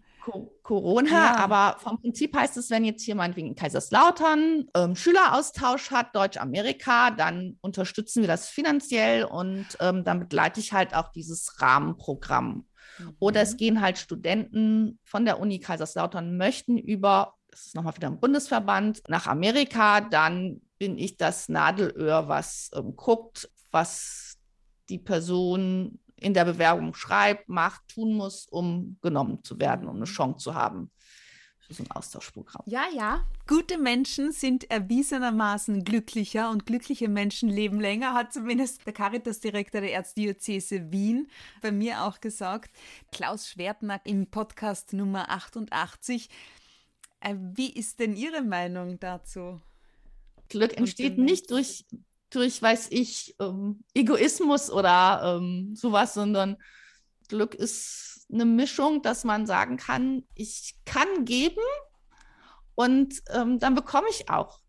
Corona, 0.61 1.09
ja. 1.09 1.35
aber 1.37 1.79
vom 1.79 1.99
Prinzip 1.99 2.35
heißt 2.35 2.55
es, 2.57 2.69
wenn 2.69 2.85
jetzt 2.85 3.03
hier 3.03 3.15
meinetwegen 3.15 3.47
in 3.47 3.55
Kaiserslautern 3.55 4.65
ähm, 4.75 4.95
Schüleraustausch 4.95 5.91
hat, 5.91 6.15
Deutsch-Amerika, 6.15 7.11
dann 7.11 7.57
unterstützen 7.61 8.21
wir 8.21 8.27
das 8.27 8.47
finanziell 8.47 9.23
und 9.23 9.65
ähm, 9.79 10.03
dann 10.03 10.19
begleite 10.19 10.59
ich 10.59 10.73
halt 10.73 10.93
auch 10.93 11.09
dieses 11.09 11.59
Rahmenprogramm. 11.61 12.67
Mhm. 12.99 13.15
Oder 13.19 13.41
es 13.41 13.57
gehen 13.57 13.81
halt 13.81 13.97
Studenten 13.97 14.99
von 15.03 15.25
der 15.25 15.39
Uni 15.39 15.59
Kaiserslautern 15.59 16.37
möchten 16.37 16.77
über, 16.77 17.33
das 17.49 17.67
ist 17.67 17.75
nochmal 17.75 17.95
wieder 17.95 18.07
ein 18.07 18.19
Bundesverband, 18.19 19.01
nach 19.07 19.27
Amerika, 19.27 20.01
dann 20.01 20.61
bin 20.77 20.97
ich 20.97 21.17
das 21.17 21.49
Nadelöhr, 21.49 22.27
was 22.27 22.69
ähm, 22.75 22.95
guckt, 22.95 23.49
was 23.71 24.37
die 24.89 24.99
Person 24.99 25.99
in 26.21 26.33
der 26.33 26.45
Bewerbung 26.45 26.93
schreibt, 26.93 27.49
macht, 27.49 27.87
tun 27.87 28.13
muss, 28.13 28.45
um 28.45 28.97
genommen 29.01 29.43
zu 29.43 29.59
werden, 29.59 29.87
um 29.87 29.95
eine 29.95 30.05
Chance 30.05 30.37
zu 30.43 30.55
haben 30.55 30.91
für 31.59 31.73
so 31.73 31.83
ein 31.83 31.91
Austauschprogramm. 31.91 32.63
Ja, 32.65 32.85
ja. 32.93 33.25
Gute 33.47 33.77
Menschen 33.77 34.31
sind 34.31 34.69
erwiesenermaßen 34.69 35.83
glücklicher 35.83 36.51
und 36.51 36.65
glückliche 36.65 37.09
Menschen 37.09 37.49
leben 37.49 37.79
länger, 37.79 38.13
hat 38.13 38.31
zumindest 38.31 38.85
der 38.85 38.93
Caritas-Direktor 38.93 39.81
der 39.81 39.93
Erzdiözese 39.93 40.91
Wien 40.91 41.27
bei 41.61 41.71
mir 41.71 42.03
auch 42.03 42.19
gesagt. 42.19 42.71
Klaus 43.11 43.49
Schwertner 43.49 43.99
im 44.03 44.27
Podcast 44.27 44.93
Nummer 44.93 45.29
88. 45.29 46.29
Äh, 47.19 47.35
wie 47.37 47.71
ist 47.71 47.99
denn 47.99 48.15
Ihre 48.15 48.43
Meinung 48.43 48.99
dazu? 48.99 49.59
Glück 50.49 50.77
entsteht 50.77 51.17
nicht 51.17 51.49
durch 51.51 51.85
durch, 52.31 52.61
weiß 52.61 52.87
ich, 52.91 53.35
ähm, 53.39 53.83
Egoismus 53.93 54.71
oder 54.71 55.37
ähm, 55.37 55.75
sowas, 55.75 56.13
sondern 56.13 56.57
Glück 57.27 57.53
ist 57.53 58.25
eine 58.31 58.45
Mischung, 58.45 59.01
dass 59.01 59.23
man 59.23 59.45
sagen 59.45 59.77
kann, 59.77 60.23
ich 60.33 60.75
kann 60.85 61.25
geben 61.25 61.61
und 62.75 63.21
ähm, 63.29 63.59
dann 63.59 63.75
bekomme 63.75 64.07
ich 64.09 64.29
auch. 64.29 64.61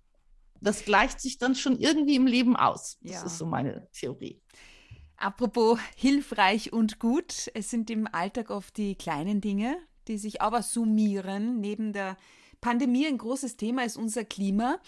Das 0.61 0.85
gleicht 0.85 1.21
sich 1.21 1.39
dann 1.39 1.55
schon 1.55 1.79
irgendwie 1.79 2.17
im 2.17 2.27
Leben 2.27 2.57
aus. 2.57 2.99
Das 3.01 3.13
ja. 3.13 3.25
ist 3.25 3.39
so 3.39 3.47
meine 3.47 3.89
Theorie. 3.93 4.41
Apropos 5.17 5.79
hilfreich 5.97 6.73
und 6.73 6.99
gut, 6.99 7.51
es 7.55 7.71
sind 7.71 7.91
im 7.91 8.09
Alltag 8.13 8.51
oft 8.51 8.77
die 8.77 8.97
kleinen 8.97 9.41
Dinge, 9.41 9.77
die 10.09 10.19
sich 10.19 10.41
aber 10.43 10.63
summieren 10.63 11.61
neben 11.61 11.93
der 11.93 12.17
Pandemie 12.63 13.07
ein 13.07 13.19
großes 13.19 13.57
Thema 13.59 13.85
ist 13.85 13.99
unser 13.99 14.25
Klima. 14.25 14.79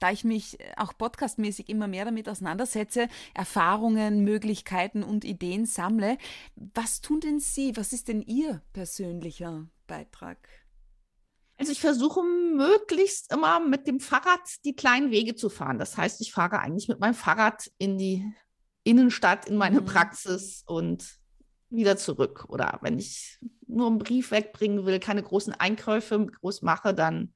Da 0.00 0.10
ich 0.10 0.24
mich 0.24 0.58
auch 0.76 0.92
podcastmäßig 0.98 1.70
immer 1.70 1.88
mehr 1.88 2.04
damit 2.04 2.28
auseinandersetze, 2.28 3.08
Erfahrungen, 3.32 4.24
Möglichkeiten 4.24 5.02
und 5.02 5.24
Ideen 5.24 5.64
sammle, 5.64 6.18
was 6.56 7.00
tun 7.00 7.20
denn 7.20 7.40
Sie? 7.40 7.76
Was 7.76 7.94
ist 7.94 8.08
denn 8.08 8.20
Ihr 8.20 8.62
persönlicher 8.74 9.68
Beitrag? 9.86 10.36
Also 11.56 11.72
ich 11.72 11.80
versuche 11.80 12.22
möglichst 12.22 13.32
immer 13.32 13.60
mit 13.60 13.86
dem 13.86 14.00
Fahrrad 14.00 14.40
die 14.64 14.74
kleinen 14.74 15.10
Wege 15.10 15.34
zu 15.34 15.50
fahren. 15.50 15.78
Das 15.78 15.96
heißt, 15.96 16.20
ich 16.20 16.32
fahre 16.32 16.58
eigentlich 16.58 16.88
mit 16.88 16.98
meinem 16.98 17.14
Fahrrad 17.14 17.70
in 17.78 17.96
die 17.96 18.24
Innenstadt, 18.82 19.46
in 19.46 19.56
meine 19.56 19.82
mhm. 19.82 19.84
Praxis 19.84 20.64
und 20.66 21.19
wieder 21.70 21.96
zurück. 21.96 22.46
Oder 22.48 22.78
wenn 22.82 22.98
ich 22.98 23.38
nur 23.66 23.86
einen 23.86 23.98
Brief 23.98 24.30
wegbringen 24.30 24.84
will, 24.84 24.98
keine 24.98 25.22
großen 25.22 25.54
Einkäufe 25.54 26.26
groß 26.26 26.62
mache, 26.62 26.94
dann 26.94 27.32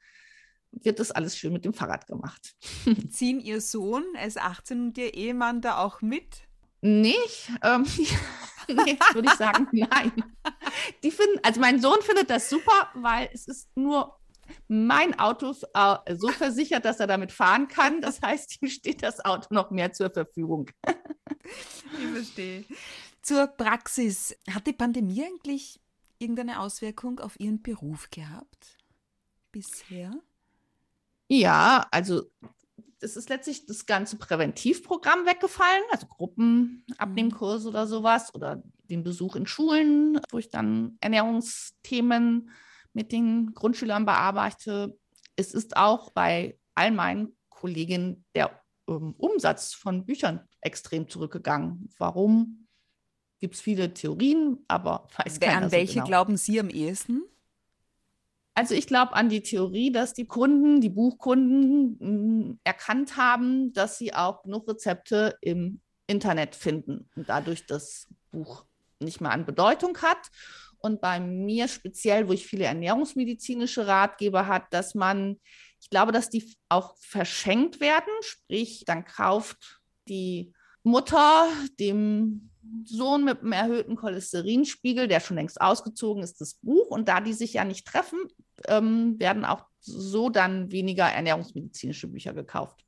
wird 0.72 0.98
das 0.98 1.10
alles 1.10 1.36
schön 1.36 1.52
mit 1.52 1.64
dem 1.64 1.74
Fahrrad 1.74 2.06
gemacht. 2.06 2.54
Ziehen 3.10 3.40
Ihr 3.40 3.60
Sohn, 3.60 4.04
er 4.16 4.26
ist 4.26 4.40
18 4.40 4.86
und 4.86 4.98
Ihr 4.98 5.14
Ehemann 5.14 5.60
da 5.60 5.78
auch 5.78 6.02
mit? 6.02 6.48
Nicht. 6.80 7.50
Ähm, 7.62 7.86
nee, 8.68 8.98
würde 9.12 9.28
ich 9.28 9.34
sagen, 9.34 9.68
nein. 9.72 10.12
Die 11.02 11.10
finden, 11.10 11.38
also 11.42 11.60
mein 11.60 11.80
Sohn 11.80 12.02
findet 12.02 12.28
das 12.30 12.50
super, 12.50 12.90
weil 12.94 13.30
es 13.32 13.46
ist 13.46 13.74
nur 13.76 14.18
mein 14.68 15.18
Auto 15.18 15.54
äh, 15.72 16.16
so 16.16 16.28
versichert, 16.28 16.84
dass 16.84 17.00
er 17.00 17.06
damit 17.06 17.32
fahren 17.32 17.68
kann. 17.68 18.02
Das 18.02 18.20
heißt, 18.20 18.60
ihm 18.60 18.68
steht 18.68 19.02
das 19.02 19.24
Auto 19.24 19.54
noch 19.54 19.70
mehr 19.70 19.92
zur 19.92 20.10
Verfügung. 20.10 20.70
ich 20.86 22.08
verstehe. 22.12 22.64
Zur 23.24 23.46
Praxis. 23.46 24.36
Hat 24.50 24.66
die 24.66 24.74
Pandemie 24.74 25.24
eigentlich 25.24 25.80
irgendeine 26.18 26.60
Auswirkung 26.60 27.20
auf 27.20 27.40
Ihren 27.40 27.62
Beruf 27.62 28.10
gehabt 28.10 28.76
bisher? 29.50 30.12
Ja, 31.28 31.86
also 31.90 32.30
es 33.00 33.16
ist 33.16 33.30
letztlich 33.30 33.64
das 33.64 33.86
ganze 33.86 34.18
Präventivprogramm 34.18 35.24
weggefallen, 35.24 35.84
also 35.90 36.06
Gruppenabnehmkurse 36.06 37.70
oder 37.70 37.86
sowas 37.86 38.34
oder 38.34 38.62
den 38.90 39.02
Besuch 39.02 39.36
in 39.36 39.46
Schulen, 39.46 40.20
wo 40.30 40.36
ich 40.36 40.50
dann 40.50 40.98
Ernährungsthemen 41.00 42.50
mit 42.92 43.10
den 43.10 43.54
Grundschülern 43.54 44.04
bearbeite. 44.04 44.98
Es 45.34 45.54
ist 45.54 45.78
auch 45.78 46.10
bei 46.10 46.58
all 46.74 46.90
meinen 46.90 47.34
Kolleginnen 47.48 48.26
der 48.34 48.60
ähm, 48.86 49.14
Umsatz 49.16 49.72
von 49.72 50.04
Büchern 50.04 50.46
extrem 50.60 51.08
zurückgegangen. 51.08 51.88
Warum? 51.96 52.63
Gibt 53.44 53.56
es 53.56 53.60
viele 53.60 53.92
Theorien, 53.92 54.64
aber 54.68 55.06
weiß 55.18 55.38
Wer, 55.38 55.48
keiner 55.50 55.66
An 55.66 55.70
welche 55.70 55.92
so 55.92 55.94
genau. 55.96 56.06
glauben 56.06 56.38
Sie 56.38 56.58
am 56.58 56.70
ehesten? 56.70 57.24
Also 58.54 58.74
ich 58.74 58.86
glaube 58.86 59.12
an 59.12 59.28
die 59.28 59.42
Theorie, 59.42 59.92
dass 59.92 60.14
die 60.14 60.24
Kunden, 60.24 60.80
die 60.80 60.88
Buchkunden 60.88 61.98
mh, 62.00 62.08
mm, 62.08 62.58
erkannt 62.64 63.18
haben, 63.18 63.74
dass 63.74 63.98
sie 63.98 64.14
auch 64.14 64.44
genug 64.44 64.66
Rezepte 64.66 65.36
im 65.42 65.82
Internet 66.06 66.56
finden 66.56 67.10
und 67.16 67.28
dadurch 67.28 67.66
das 67.66 68.08
Buch 68.32 68.64
nicht 68.98 69.20
mehr 69.20 69.32
an 69.32 69.44
Bedeutung 69.44 69.98
hat. 70.00 70.30
Und 70.78 71.02
bei 71.02 71.20
mir 71.20 71.68
speziell, 71.68 72.26
wo 72.26 72.32
ich 72.32 72.46
viele 72.46 72.64
ernährungsmedizinische 72.64 73.86
Ratgeber 73.86 74.46
hat, 74.46 74.72
dass 74.72 74.94
man, 74.94 75.38
ich 75.82 75.90
glaube, 75.90 76.12
dass 76.12 76.30
die 76.30 76.50
auch 76.70 76.96
verschenkt 76.96 77.78
werden, 77.78 78.10
sprich, 78.22 78.84
dann 78.86 79.04
kauft 79.04 79.82
die 80.08 80.54
Mutter 80.82 81.46
dem 81.78 82.48
Sohn 82.85 83.25
mit 83.25 83.40
einem 83.40 83.52
erhöhten 83.52 83.97
Cholesterinspiegel, 83.97 85.09
der 85.09 85.21
schon 85.21 85.37
längst 85.37 85.61
ausgezogen 85.61 86.23
ist, 86.23 86.40
das 86.40 86.54
Buch. 86.54 86.88
Und 86.88 87.09
da 87.09 87.21
die 87.21 87.33
sich 87.33 87.54
ja 87.54 87.64
nicht 87.64 87.87
treffen, 87.87 88.18
ähm, 88.66 89.18
werden 89.18 89.44
auch 89.44 89.64
so 89.80 90.30
dann 90.30 90.71
weniger 90.71 91.04
ernährungsmedizinische 91.04 92.09
Bücher 92.09 92.33
gekauft. 92.33 92.85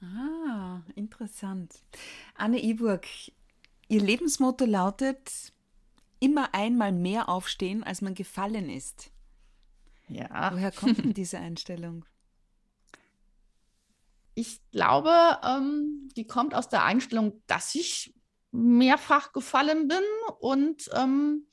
Ah, 0.00 0.80
interessant. 0.94 1.74
Anne 2.34 2.62
Iburg, 2.62 3.06
Ihr 3.88 4.00
Lebensmotto 4.00 4.64
lautet, 4.64 5.52
immer 6.18 6.54
einmal 6.54 6.92
mehr 6.92 7.28
aufstehen, 7.28 7.84
als 7.84 8.00
man 8.00 8.14
gefallen 8.14 8.70
ist. 8.70 9.10
Ja. 10.08 10.52
Woher 10.52 10.72
kommt 10.72 10.98
denn 10.98 11.14
diese 11.14 11.38
Einstellung? 11.38 12.04
Ich 14.34 14.62
glaube, 14.70 15.12
ähm, 15.44 16.08
die 16.16 16.26
kommt 16.26 16.54
aus 16.54 16.70
der 16.70 16.84
Einstellung, 16.84 17.42
dass 17.46 17.74
ich 17.74 18.14
mehrfach 18.52 19.32
gefallen 19.32 19.88
bin 19.88 20.02
und 20.38 20.88
ähm, 20.94 21.46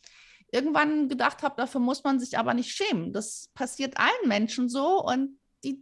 irgendwann 0.51 1.09
gedacht 1.09 1.43
habe, 1.43 1.55
dafür 1.57 1.81
muss 1.81 2.03
man 2.03 2.19
sich 2.19 2.37
aber 2.37 2.53
nicht 2.53 2.71
schämen. 2.71 3.13
Das 3.13 3.49
passiert 3.53 3.97
allen 3.97 4.27
Menschen 4.27 4.69
so 4.69 5.03
und 5.03 5.39
die, 5.63 5.79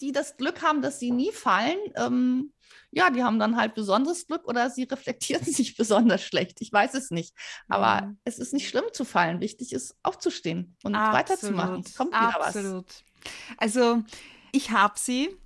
die 0.00 0.12
das 0.12 0.36
Glück 0.36 0.62
haben, 0.62 0.82
dass 0.82 0.98
sie 0.98 1.10
nie 1.10 1.32
fallen, 1.32 1.78
ähm, 1.96 2.52
ja, 2.90 3.10
die 3.10 3.22
haben 3.22 3.38
dann 3.38 3.56
halt 3.56 3.74
besonderes 3.74 4.26
Glück 4.26 4.46
oder 4.46 4.70
sie 4.70 4.84
reflektieren 4.90 5.44
sich 5.44 5.76
besonders 5.76 6.22
schlecht. 6.22 6.60
Ich 6.60 6.72
weiß 6.72 6.94
es 6.94 7.10
nicht. 7.10 7.34
Aber 7.68 8.06
mhm. 8.06 8.18
es 8.24 8.38
ist 8.38 8.52
nicht 8.52 8.68
schlimm 8.68 8.86
zu 8.92 9.04
fallen. 9.04 9.40
Wichtig 9.40 9.72
ist 9.72 9.96
aufzustehen 10.02 10.76
und 10.82 10.94
Absolut. 10.94 11.18
weiterzumachen. 11.18 11.82
Es 11.84 11.94
kommt 11.94 12.10
wieder 12.10 12.40
Absolut. 12.40 12.86
was. 12.86 13.04
Also 13.58 14.02
ich 14.52 14.70
habe 14.70 14.98
sie. 14.98 15.36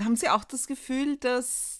Haben 0.00 0.14
Sie 0.14 0.28
auch 0.28 0.44
das 0.44 0.68
Gefühl, 0.68 1.16
dass 1.16 1.77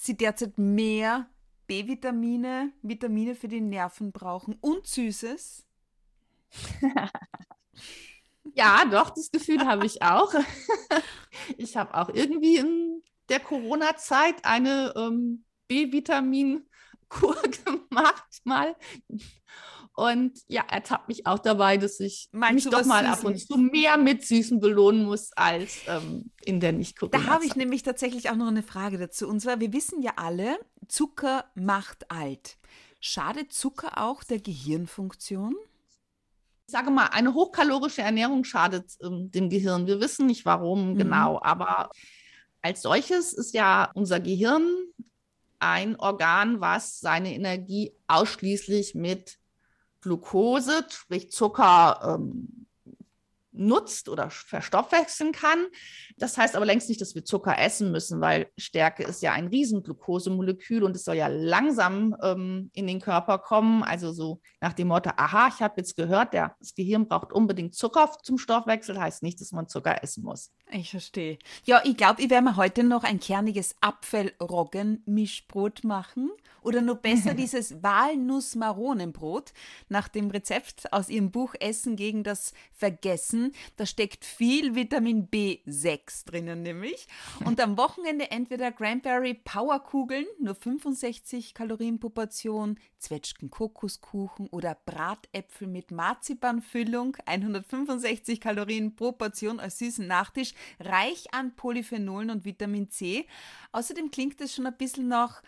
Sie 0.00 0.16
derzeit 0.16 0.58
mehr 0.58 1.28
B-Vitamine, 1.66 2.72
Vitamine 2.82 3.34
für 3.34 3.48
die 3.48 3.60
Nerven 3.60 4.12
brauchen 4.12 4.56
und 4.60 4.86
Süßes? 4.86 5.66
Ja, 8.54 8.84
doch, 8.90 9.10
das 9.10 9.30
Gefühl 9.30 9.66
habe 9.66 9.86
ich 9.86 10.02
auch. 10.02 10.32
ich 11.58 11.76
habe 11.76 11.94
auch 11.94 12.08
irgendwie 12.08 12.56
in 12.56 13.02
der 13.28 13.40
Corona-Zeit 13.40 14.44
eine 14.44 14.92
ähm, 14.96 15.44
B-Vitamin-Kur 15.68 17.36
gemacht 17.64 18.40
mal. 18.44 18.74
Und 19.98 20.38
ja, 20.46 20.62
ertappt 20.70 21.08
mich 21.08 21.26
auch 21.26 21.40
dabei, 21.40 21.76
dass 21.76 21.98
ich 21.98 22.28
Meinst 22.30 22.66
mich 22.66 22.72
doch 22.72 22.84
mal 22.84 23.04
ab 23.04 23.24
und 23.24 23.36
zu 23.36 23.56
mehr 23.58 23.96
mit 23.96 24.24
Süßen 24.24 24.60
belohnen 24.60 25.06
muss 25.06 25.32
als 25.32 25.78
ähm, 25.88 26.30
in 26.44 26.60
der 26.60 26.70
nicht 26.70 26.96
corona 26.96 27.18
Da 27.18 27.26
habe 27.26 27.44
ich 27.44 27.56
nämlich 27.56 27.82
tatsächlich 27.82 28.30
auch 28.30 28.36
noch 28.36 28.46
eine 28.46 28.62
Frage 28.62 28.96
dazu. 28.96 29.26
Und 29.26 29.40
zwar, 29.40 29.58
wir 29.58 29.72
wissen 29.72 30.00
ja 30.00 30.12
alle, 30.14 30.56
Zucker 30.86 31.46
macht 31.56 32.12
alt. 32.12 32.58
Schadet 33.00 33.52
Zucker 33.52 34.00
auch 34.00 34.22
der 34.22 34.38
Gehirnfunktion? 34.38 35.56
ich 36.68 36.72
sage 36.72 36.90
mal, 36.90 37.06
eine 37.06 37.34
hochkalorische 37.34 38.02
Ernährung 38.02 38.44
schadet 38.44 38.92
ähm, 39.02 39.32
dem 39.32 39.48
Gehirn. 39.48 39.88
Wir 39.88 40.00
wissen 40.00 40.26
nicht 40.26 40.44
warum 40.44 40.92
mhm. 40.92 40.98
genau, 40.98 41.40
aber 41.42 41.90
als 42.62 42.82
solches 42.82 43.32
ist 43.32 43.52
ja 43.52 43.90
unser 43.94 44.20
Gehirn 44.20 44.62
ein 45.58 45.96
Organ, 45.96 46.60
was 46.60 47.00
seine 47.00 47.34
Energie 47.34 47.94
ausschließlich 48.06 48.94
mit 48.94 49.38
Glucose, 50.00 50.86
sprich 50.90 51.30
Zucker, 51.30 52.00
ähm, 52.16 52.66
nutzt 53.52 54.08
oder 54.08 54.30
verstoffwechseln 54.30 55.32
kann. 55.32 55.66
Das 56.18 56.36
heißt 56.36 56.56
aber 56.56 56.66
längst 56.66 56.88
nicht, 56.88 57.00
dass 57.00 57.14
wir 57.14 57.24
Zucker 57.24 57.58
essen 57.58 57.92
müssen, 57.92 58.20
weil 58.20 58.50
Stärke 58.56 59.04
ist 59.04 59.22
ja 59.22 59.32
ein 59.32 59.46
Riesenglukosemolekül 59.46 60.82
und 60.82 60.96
es 60.96 61.04
soll 61.04 61.16
ja 61.16 61.28
langsam 61.28 62.16
ähm, 62.22 62.70
in 62.74 62.86
den 62.86 63.00
Körper 63.00 63.38
kommen. 63.38 63.82
Also 63.82 64.12
so 64.12 64.40
nach 64.60 64.72
dem 64.72 64.88
Motto, 64.88 65.10
aha, 65.16 65.48
ich 65.48 65.62
habe 65.62 65.74
jetzt 65.78 65.96
gehört, 65.96 66.34
der, 66.34 66.56
das 66.58 66.74
Gehirn 66.74 67.06
braucht 67.06 67.32
unbedingt 67.32 67.74
Zucker 67.74 68.10
zum 68.22 68.38
Stoffwechsel, 68.38 69.00
heißt 69.00 69.22
nicht, 69.22 69.40
dass 69.40 69.52
man 69.52 69.68
Zucker 69.68 70.02
essen 70.02 70.24
muss. 70.24 70.50
Ich 70.70 70.90
verstehe. 70.90 71.38
Ja, 71.64 71.80
ich 71.84 71.96
glaube, 71.96 72.20
ich 72.20 72.30
werde 72.30 72.44
mir 72.44 72.56
heute 72.56 72.84
noch 72.84 73.04
ein 73.04 73.20
kerniges 73.20 73.76
Apfel-Roggen-Mischbrot 73.80 75.84
machen 75.84 76.30
oder 76.62 76.82
nur 76.82 76.96
besser 76.96 77.34
dieses 77.34 77.82
Walnuss-Maronenbrot 77.82 79.52
nach 79.88 80.08
dem 80.08 80.30
Rezept 80.30 80.92
aus 80.92 81.08
ihrem 81.08 81.30
Buch 81.30 81.54
Essen 81.60 81.96
gegen 81.96 82.24
das 82.24 82.52
Vergessen. 82.72 83.52
Da 83.76 83.86
steckt 83.86 84.24
viel 84.24 84.74
Vitamin 84.74 85.28
B6 85.28 86.07
drinnen 86.24 86.62
nämlich. 86.62 87.06
Und 87.44 87.60
am 87.60 87.76
Wochenende 87.76 88.30
entweder 88.30 88.72
Cranberry 88.72 89.34
Powerkugeln, 89.34 90.26
nur 90.40 90.54
65 90.54 91.54
Kalorien 91.54 92.00
pro 92.00 92.08
Portion, 92.08 92.78
Zwetschgen 92.98 93.50
Kokoskuchen 93.50 94.48
oder 94.48 94.76
Bratäpfel 94.86 95.68
mit 95.68 95.90
Marzipanfüllung, 95.90 97.16
165 97.26 98.40
Kalorien 98.40 98.96
pro 98.96 99.12
Portion 99.12 99.60
als 99.60 99.78
süßen 99.78 100.06
Nachtisch, 100.06 100.52
reich 100.80 101.32
an 101.32 101.54
Polyphenolen 101.54 102.30
und 102.30 102.44
Vitamin 102.44 102.90
C. 102.90 103.26
Außerdem 103.72 104.10
klingt 104.10 104.40
es 104.40 104.54
schon 104.54 104.66
ein 104.66 104.76
bisschen 104.76 105.08
nach 105.08 105.42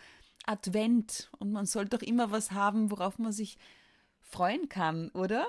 Advent 0.47 1.31
und 1.39 1.53
man 1.53 1.67
soll 1.67 1.87
doch 1.87 2.03
immer 2.03 2.31
was 2.31 2.53
haben, 2.53 2.91
worauf 2.91 3.19
man 3.19 3.33
sich 3.33 3.59
freuen 4.21 4.69
kann, 4.69 5.11
oder? 5.11 5.47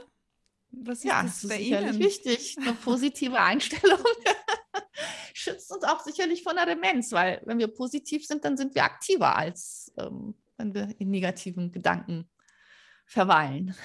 Was 0.71 0.99
ist 0.99 1.03
ja, 1.03 1.21
das, 1.23 1.41
das 1.41 1.51
ist 1.51 1.57
sicherlich 1.57 1.91
Ihnen? 1.91 1.99
wichtig. 1.99 2.57
Eine 2.59 2.73
positive 2.73 3.39
Einstellung 3.39 3.99
schützt 5.41 5.71
uns 5.71 5.83
auch 5.83 6.01
sicherlich 6.01 6.43
von 6.43 6.55
der 6.55 6.65
Demenz, 6.65 7.11
weil 7.11 7.41
wenn 7.45 7.59
wir 7.59 7.67
positiv 7.67 8.25
sind, 8.25 8.45
dann 8.45 8.57
sind 8.57 8.75
wir 8.75 8.83
aktiver, 8.83 9.35
als 9.35 9.91
ähm, 9.97 10.35
wenn 10.57 10.73
wir 10.73 10.93
in 10.99 11.09
negativen 11.09 11.71
Gedanken 11.71 12.29
verweilen. 13.05 13.75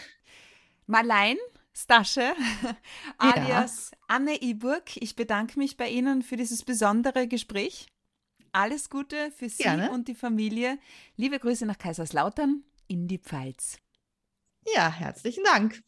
Marlein 0.86 1.38
Stasche, 1.72 2.34
alias 3.18 3.90
ja. 3.90 3.98
Anne 4.08 4.42
Iburg, 4.42 4.96
ich 4.96 5.14
bedanke 5.14 5.58
mich 5.58 5.76
bei 5.76 5.90
Ihnen 5.90 6.22
für 6.22 6.36
dieses 6.36 6.64
besondere 6.64 7.28
Gespräch. 7.28 7.86
Alles 8.52 8.88
Gute 8.88 9.30
für 9.32 9.50
Sie 9.50 9.64
Gerne. 9.64 9.90
und 9.90 10.08
die 10.08 10.14
Familie. 10.14 10.78
Liebe 11.16 11.38
Grüße 11.38 11.66
nach 11.66 11.76
Kaiserslautern 11.76 12.64
in 12.86 13.08
die 13.08 13.18
Pfalz. 13.18 13.78
Ja, 14.74 14.90
herzlichen 14.90 15.44
Dank. 15.44 15.82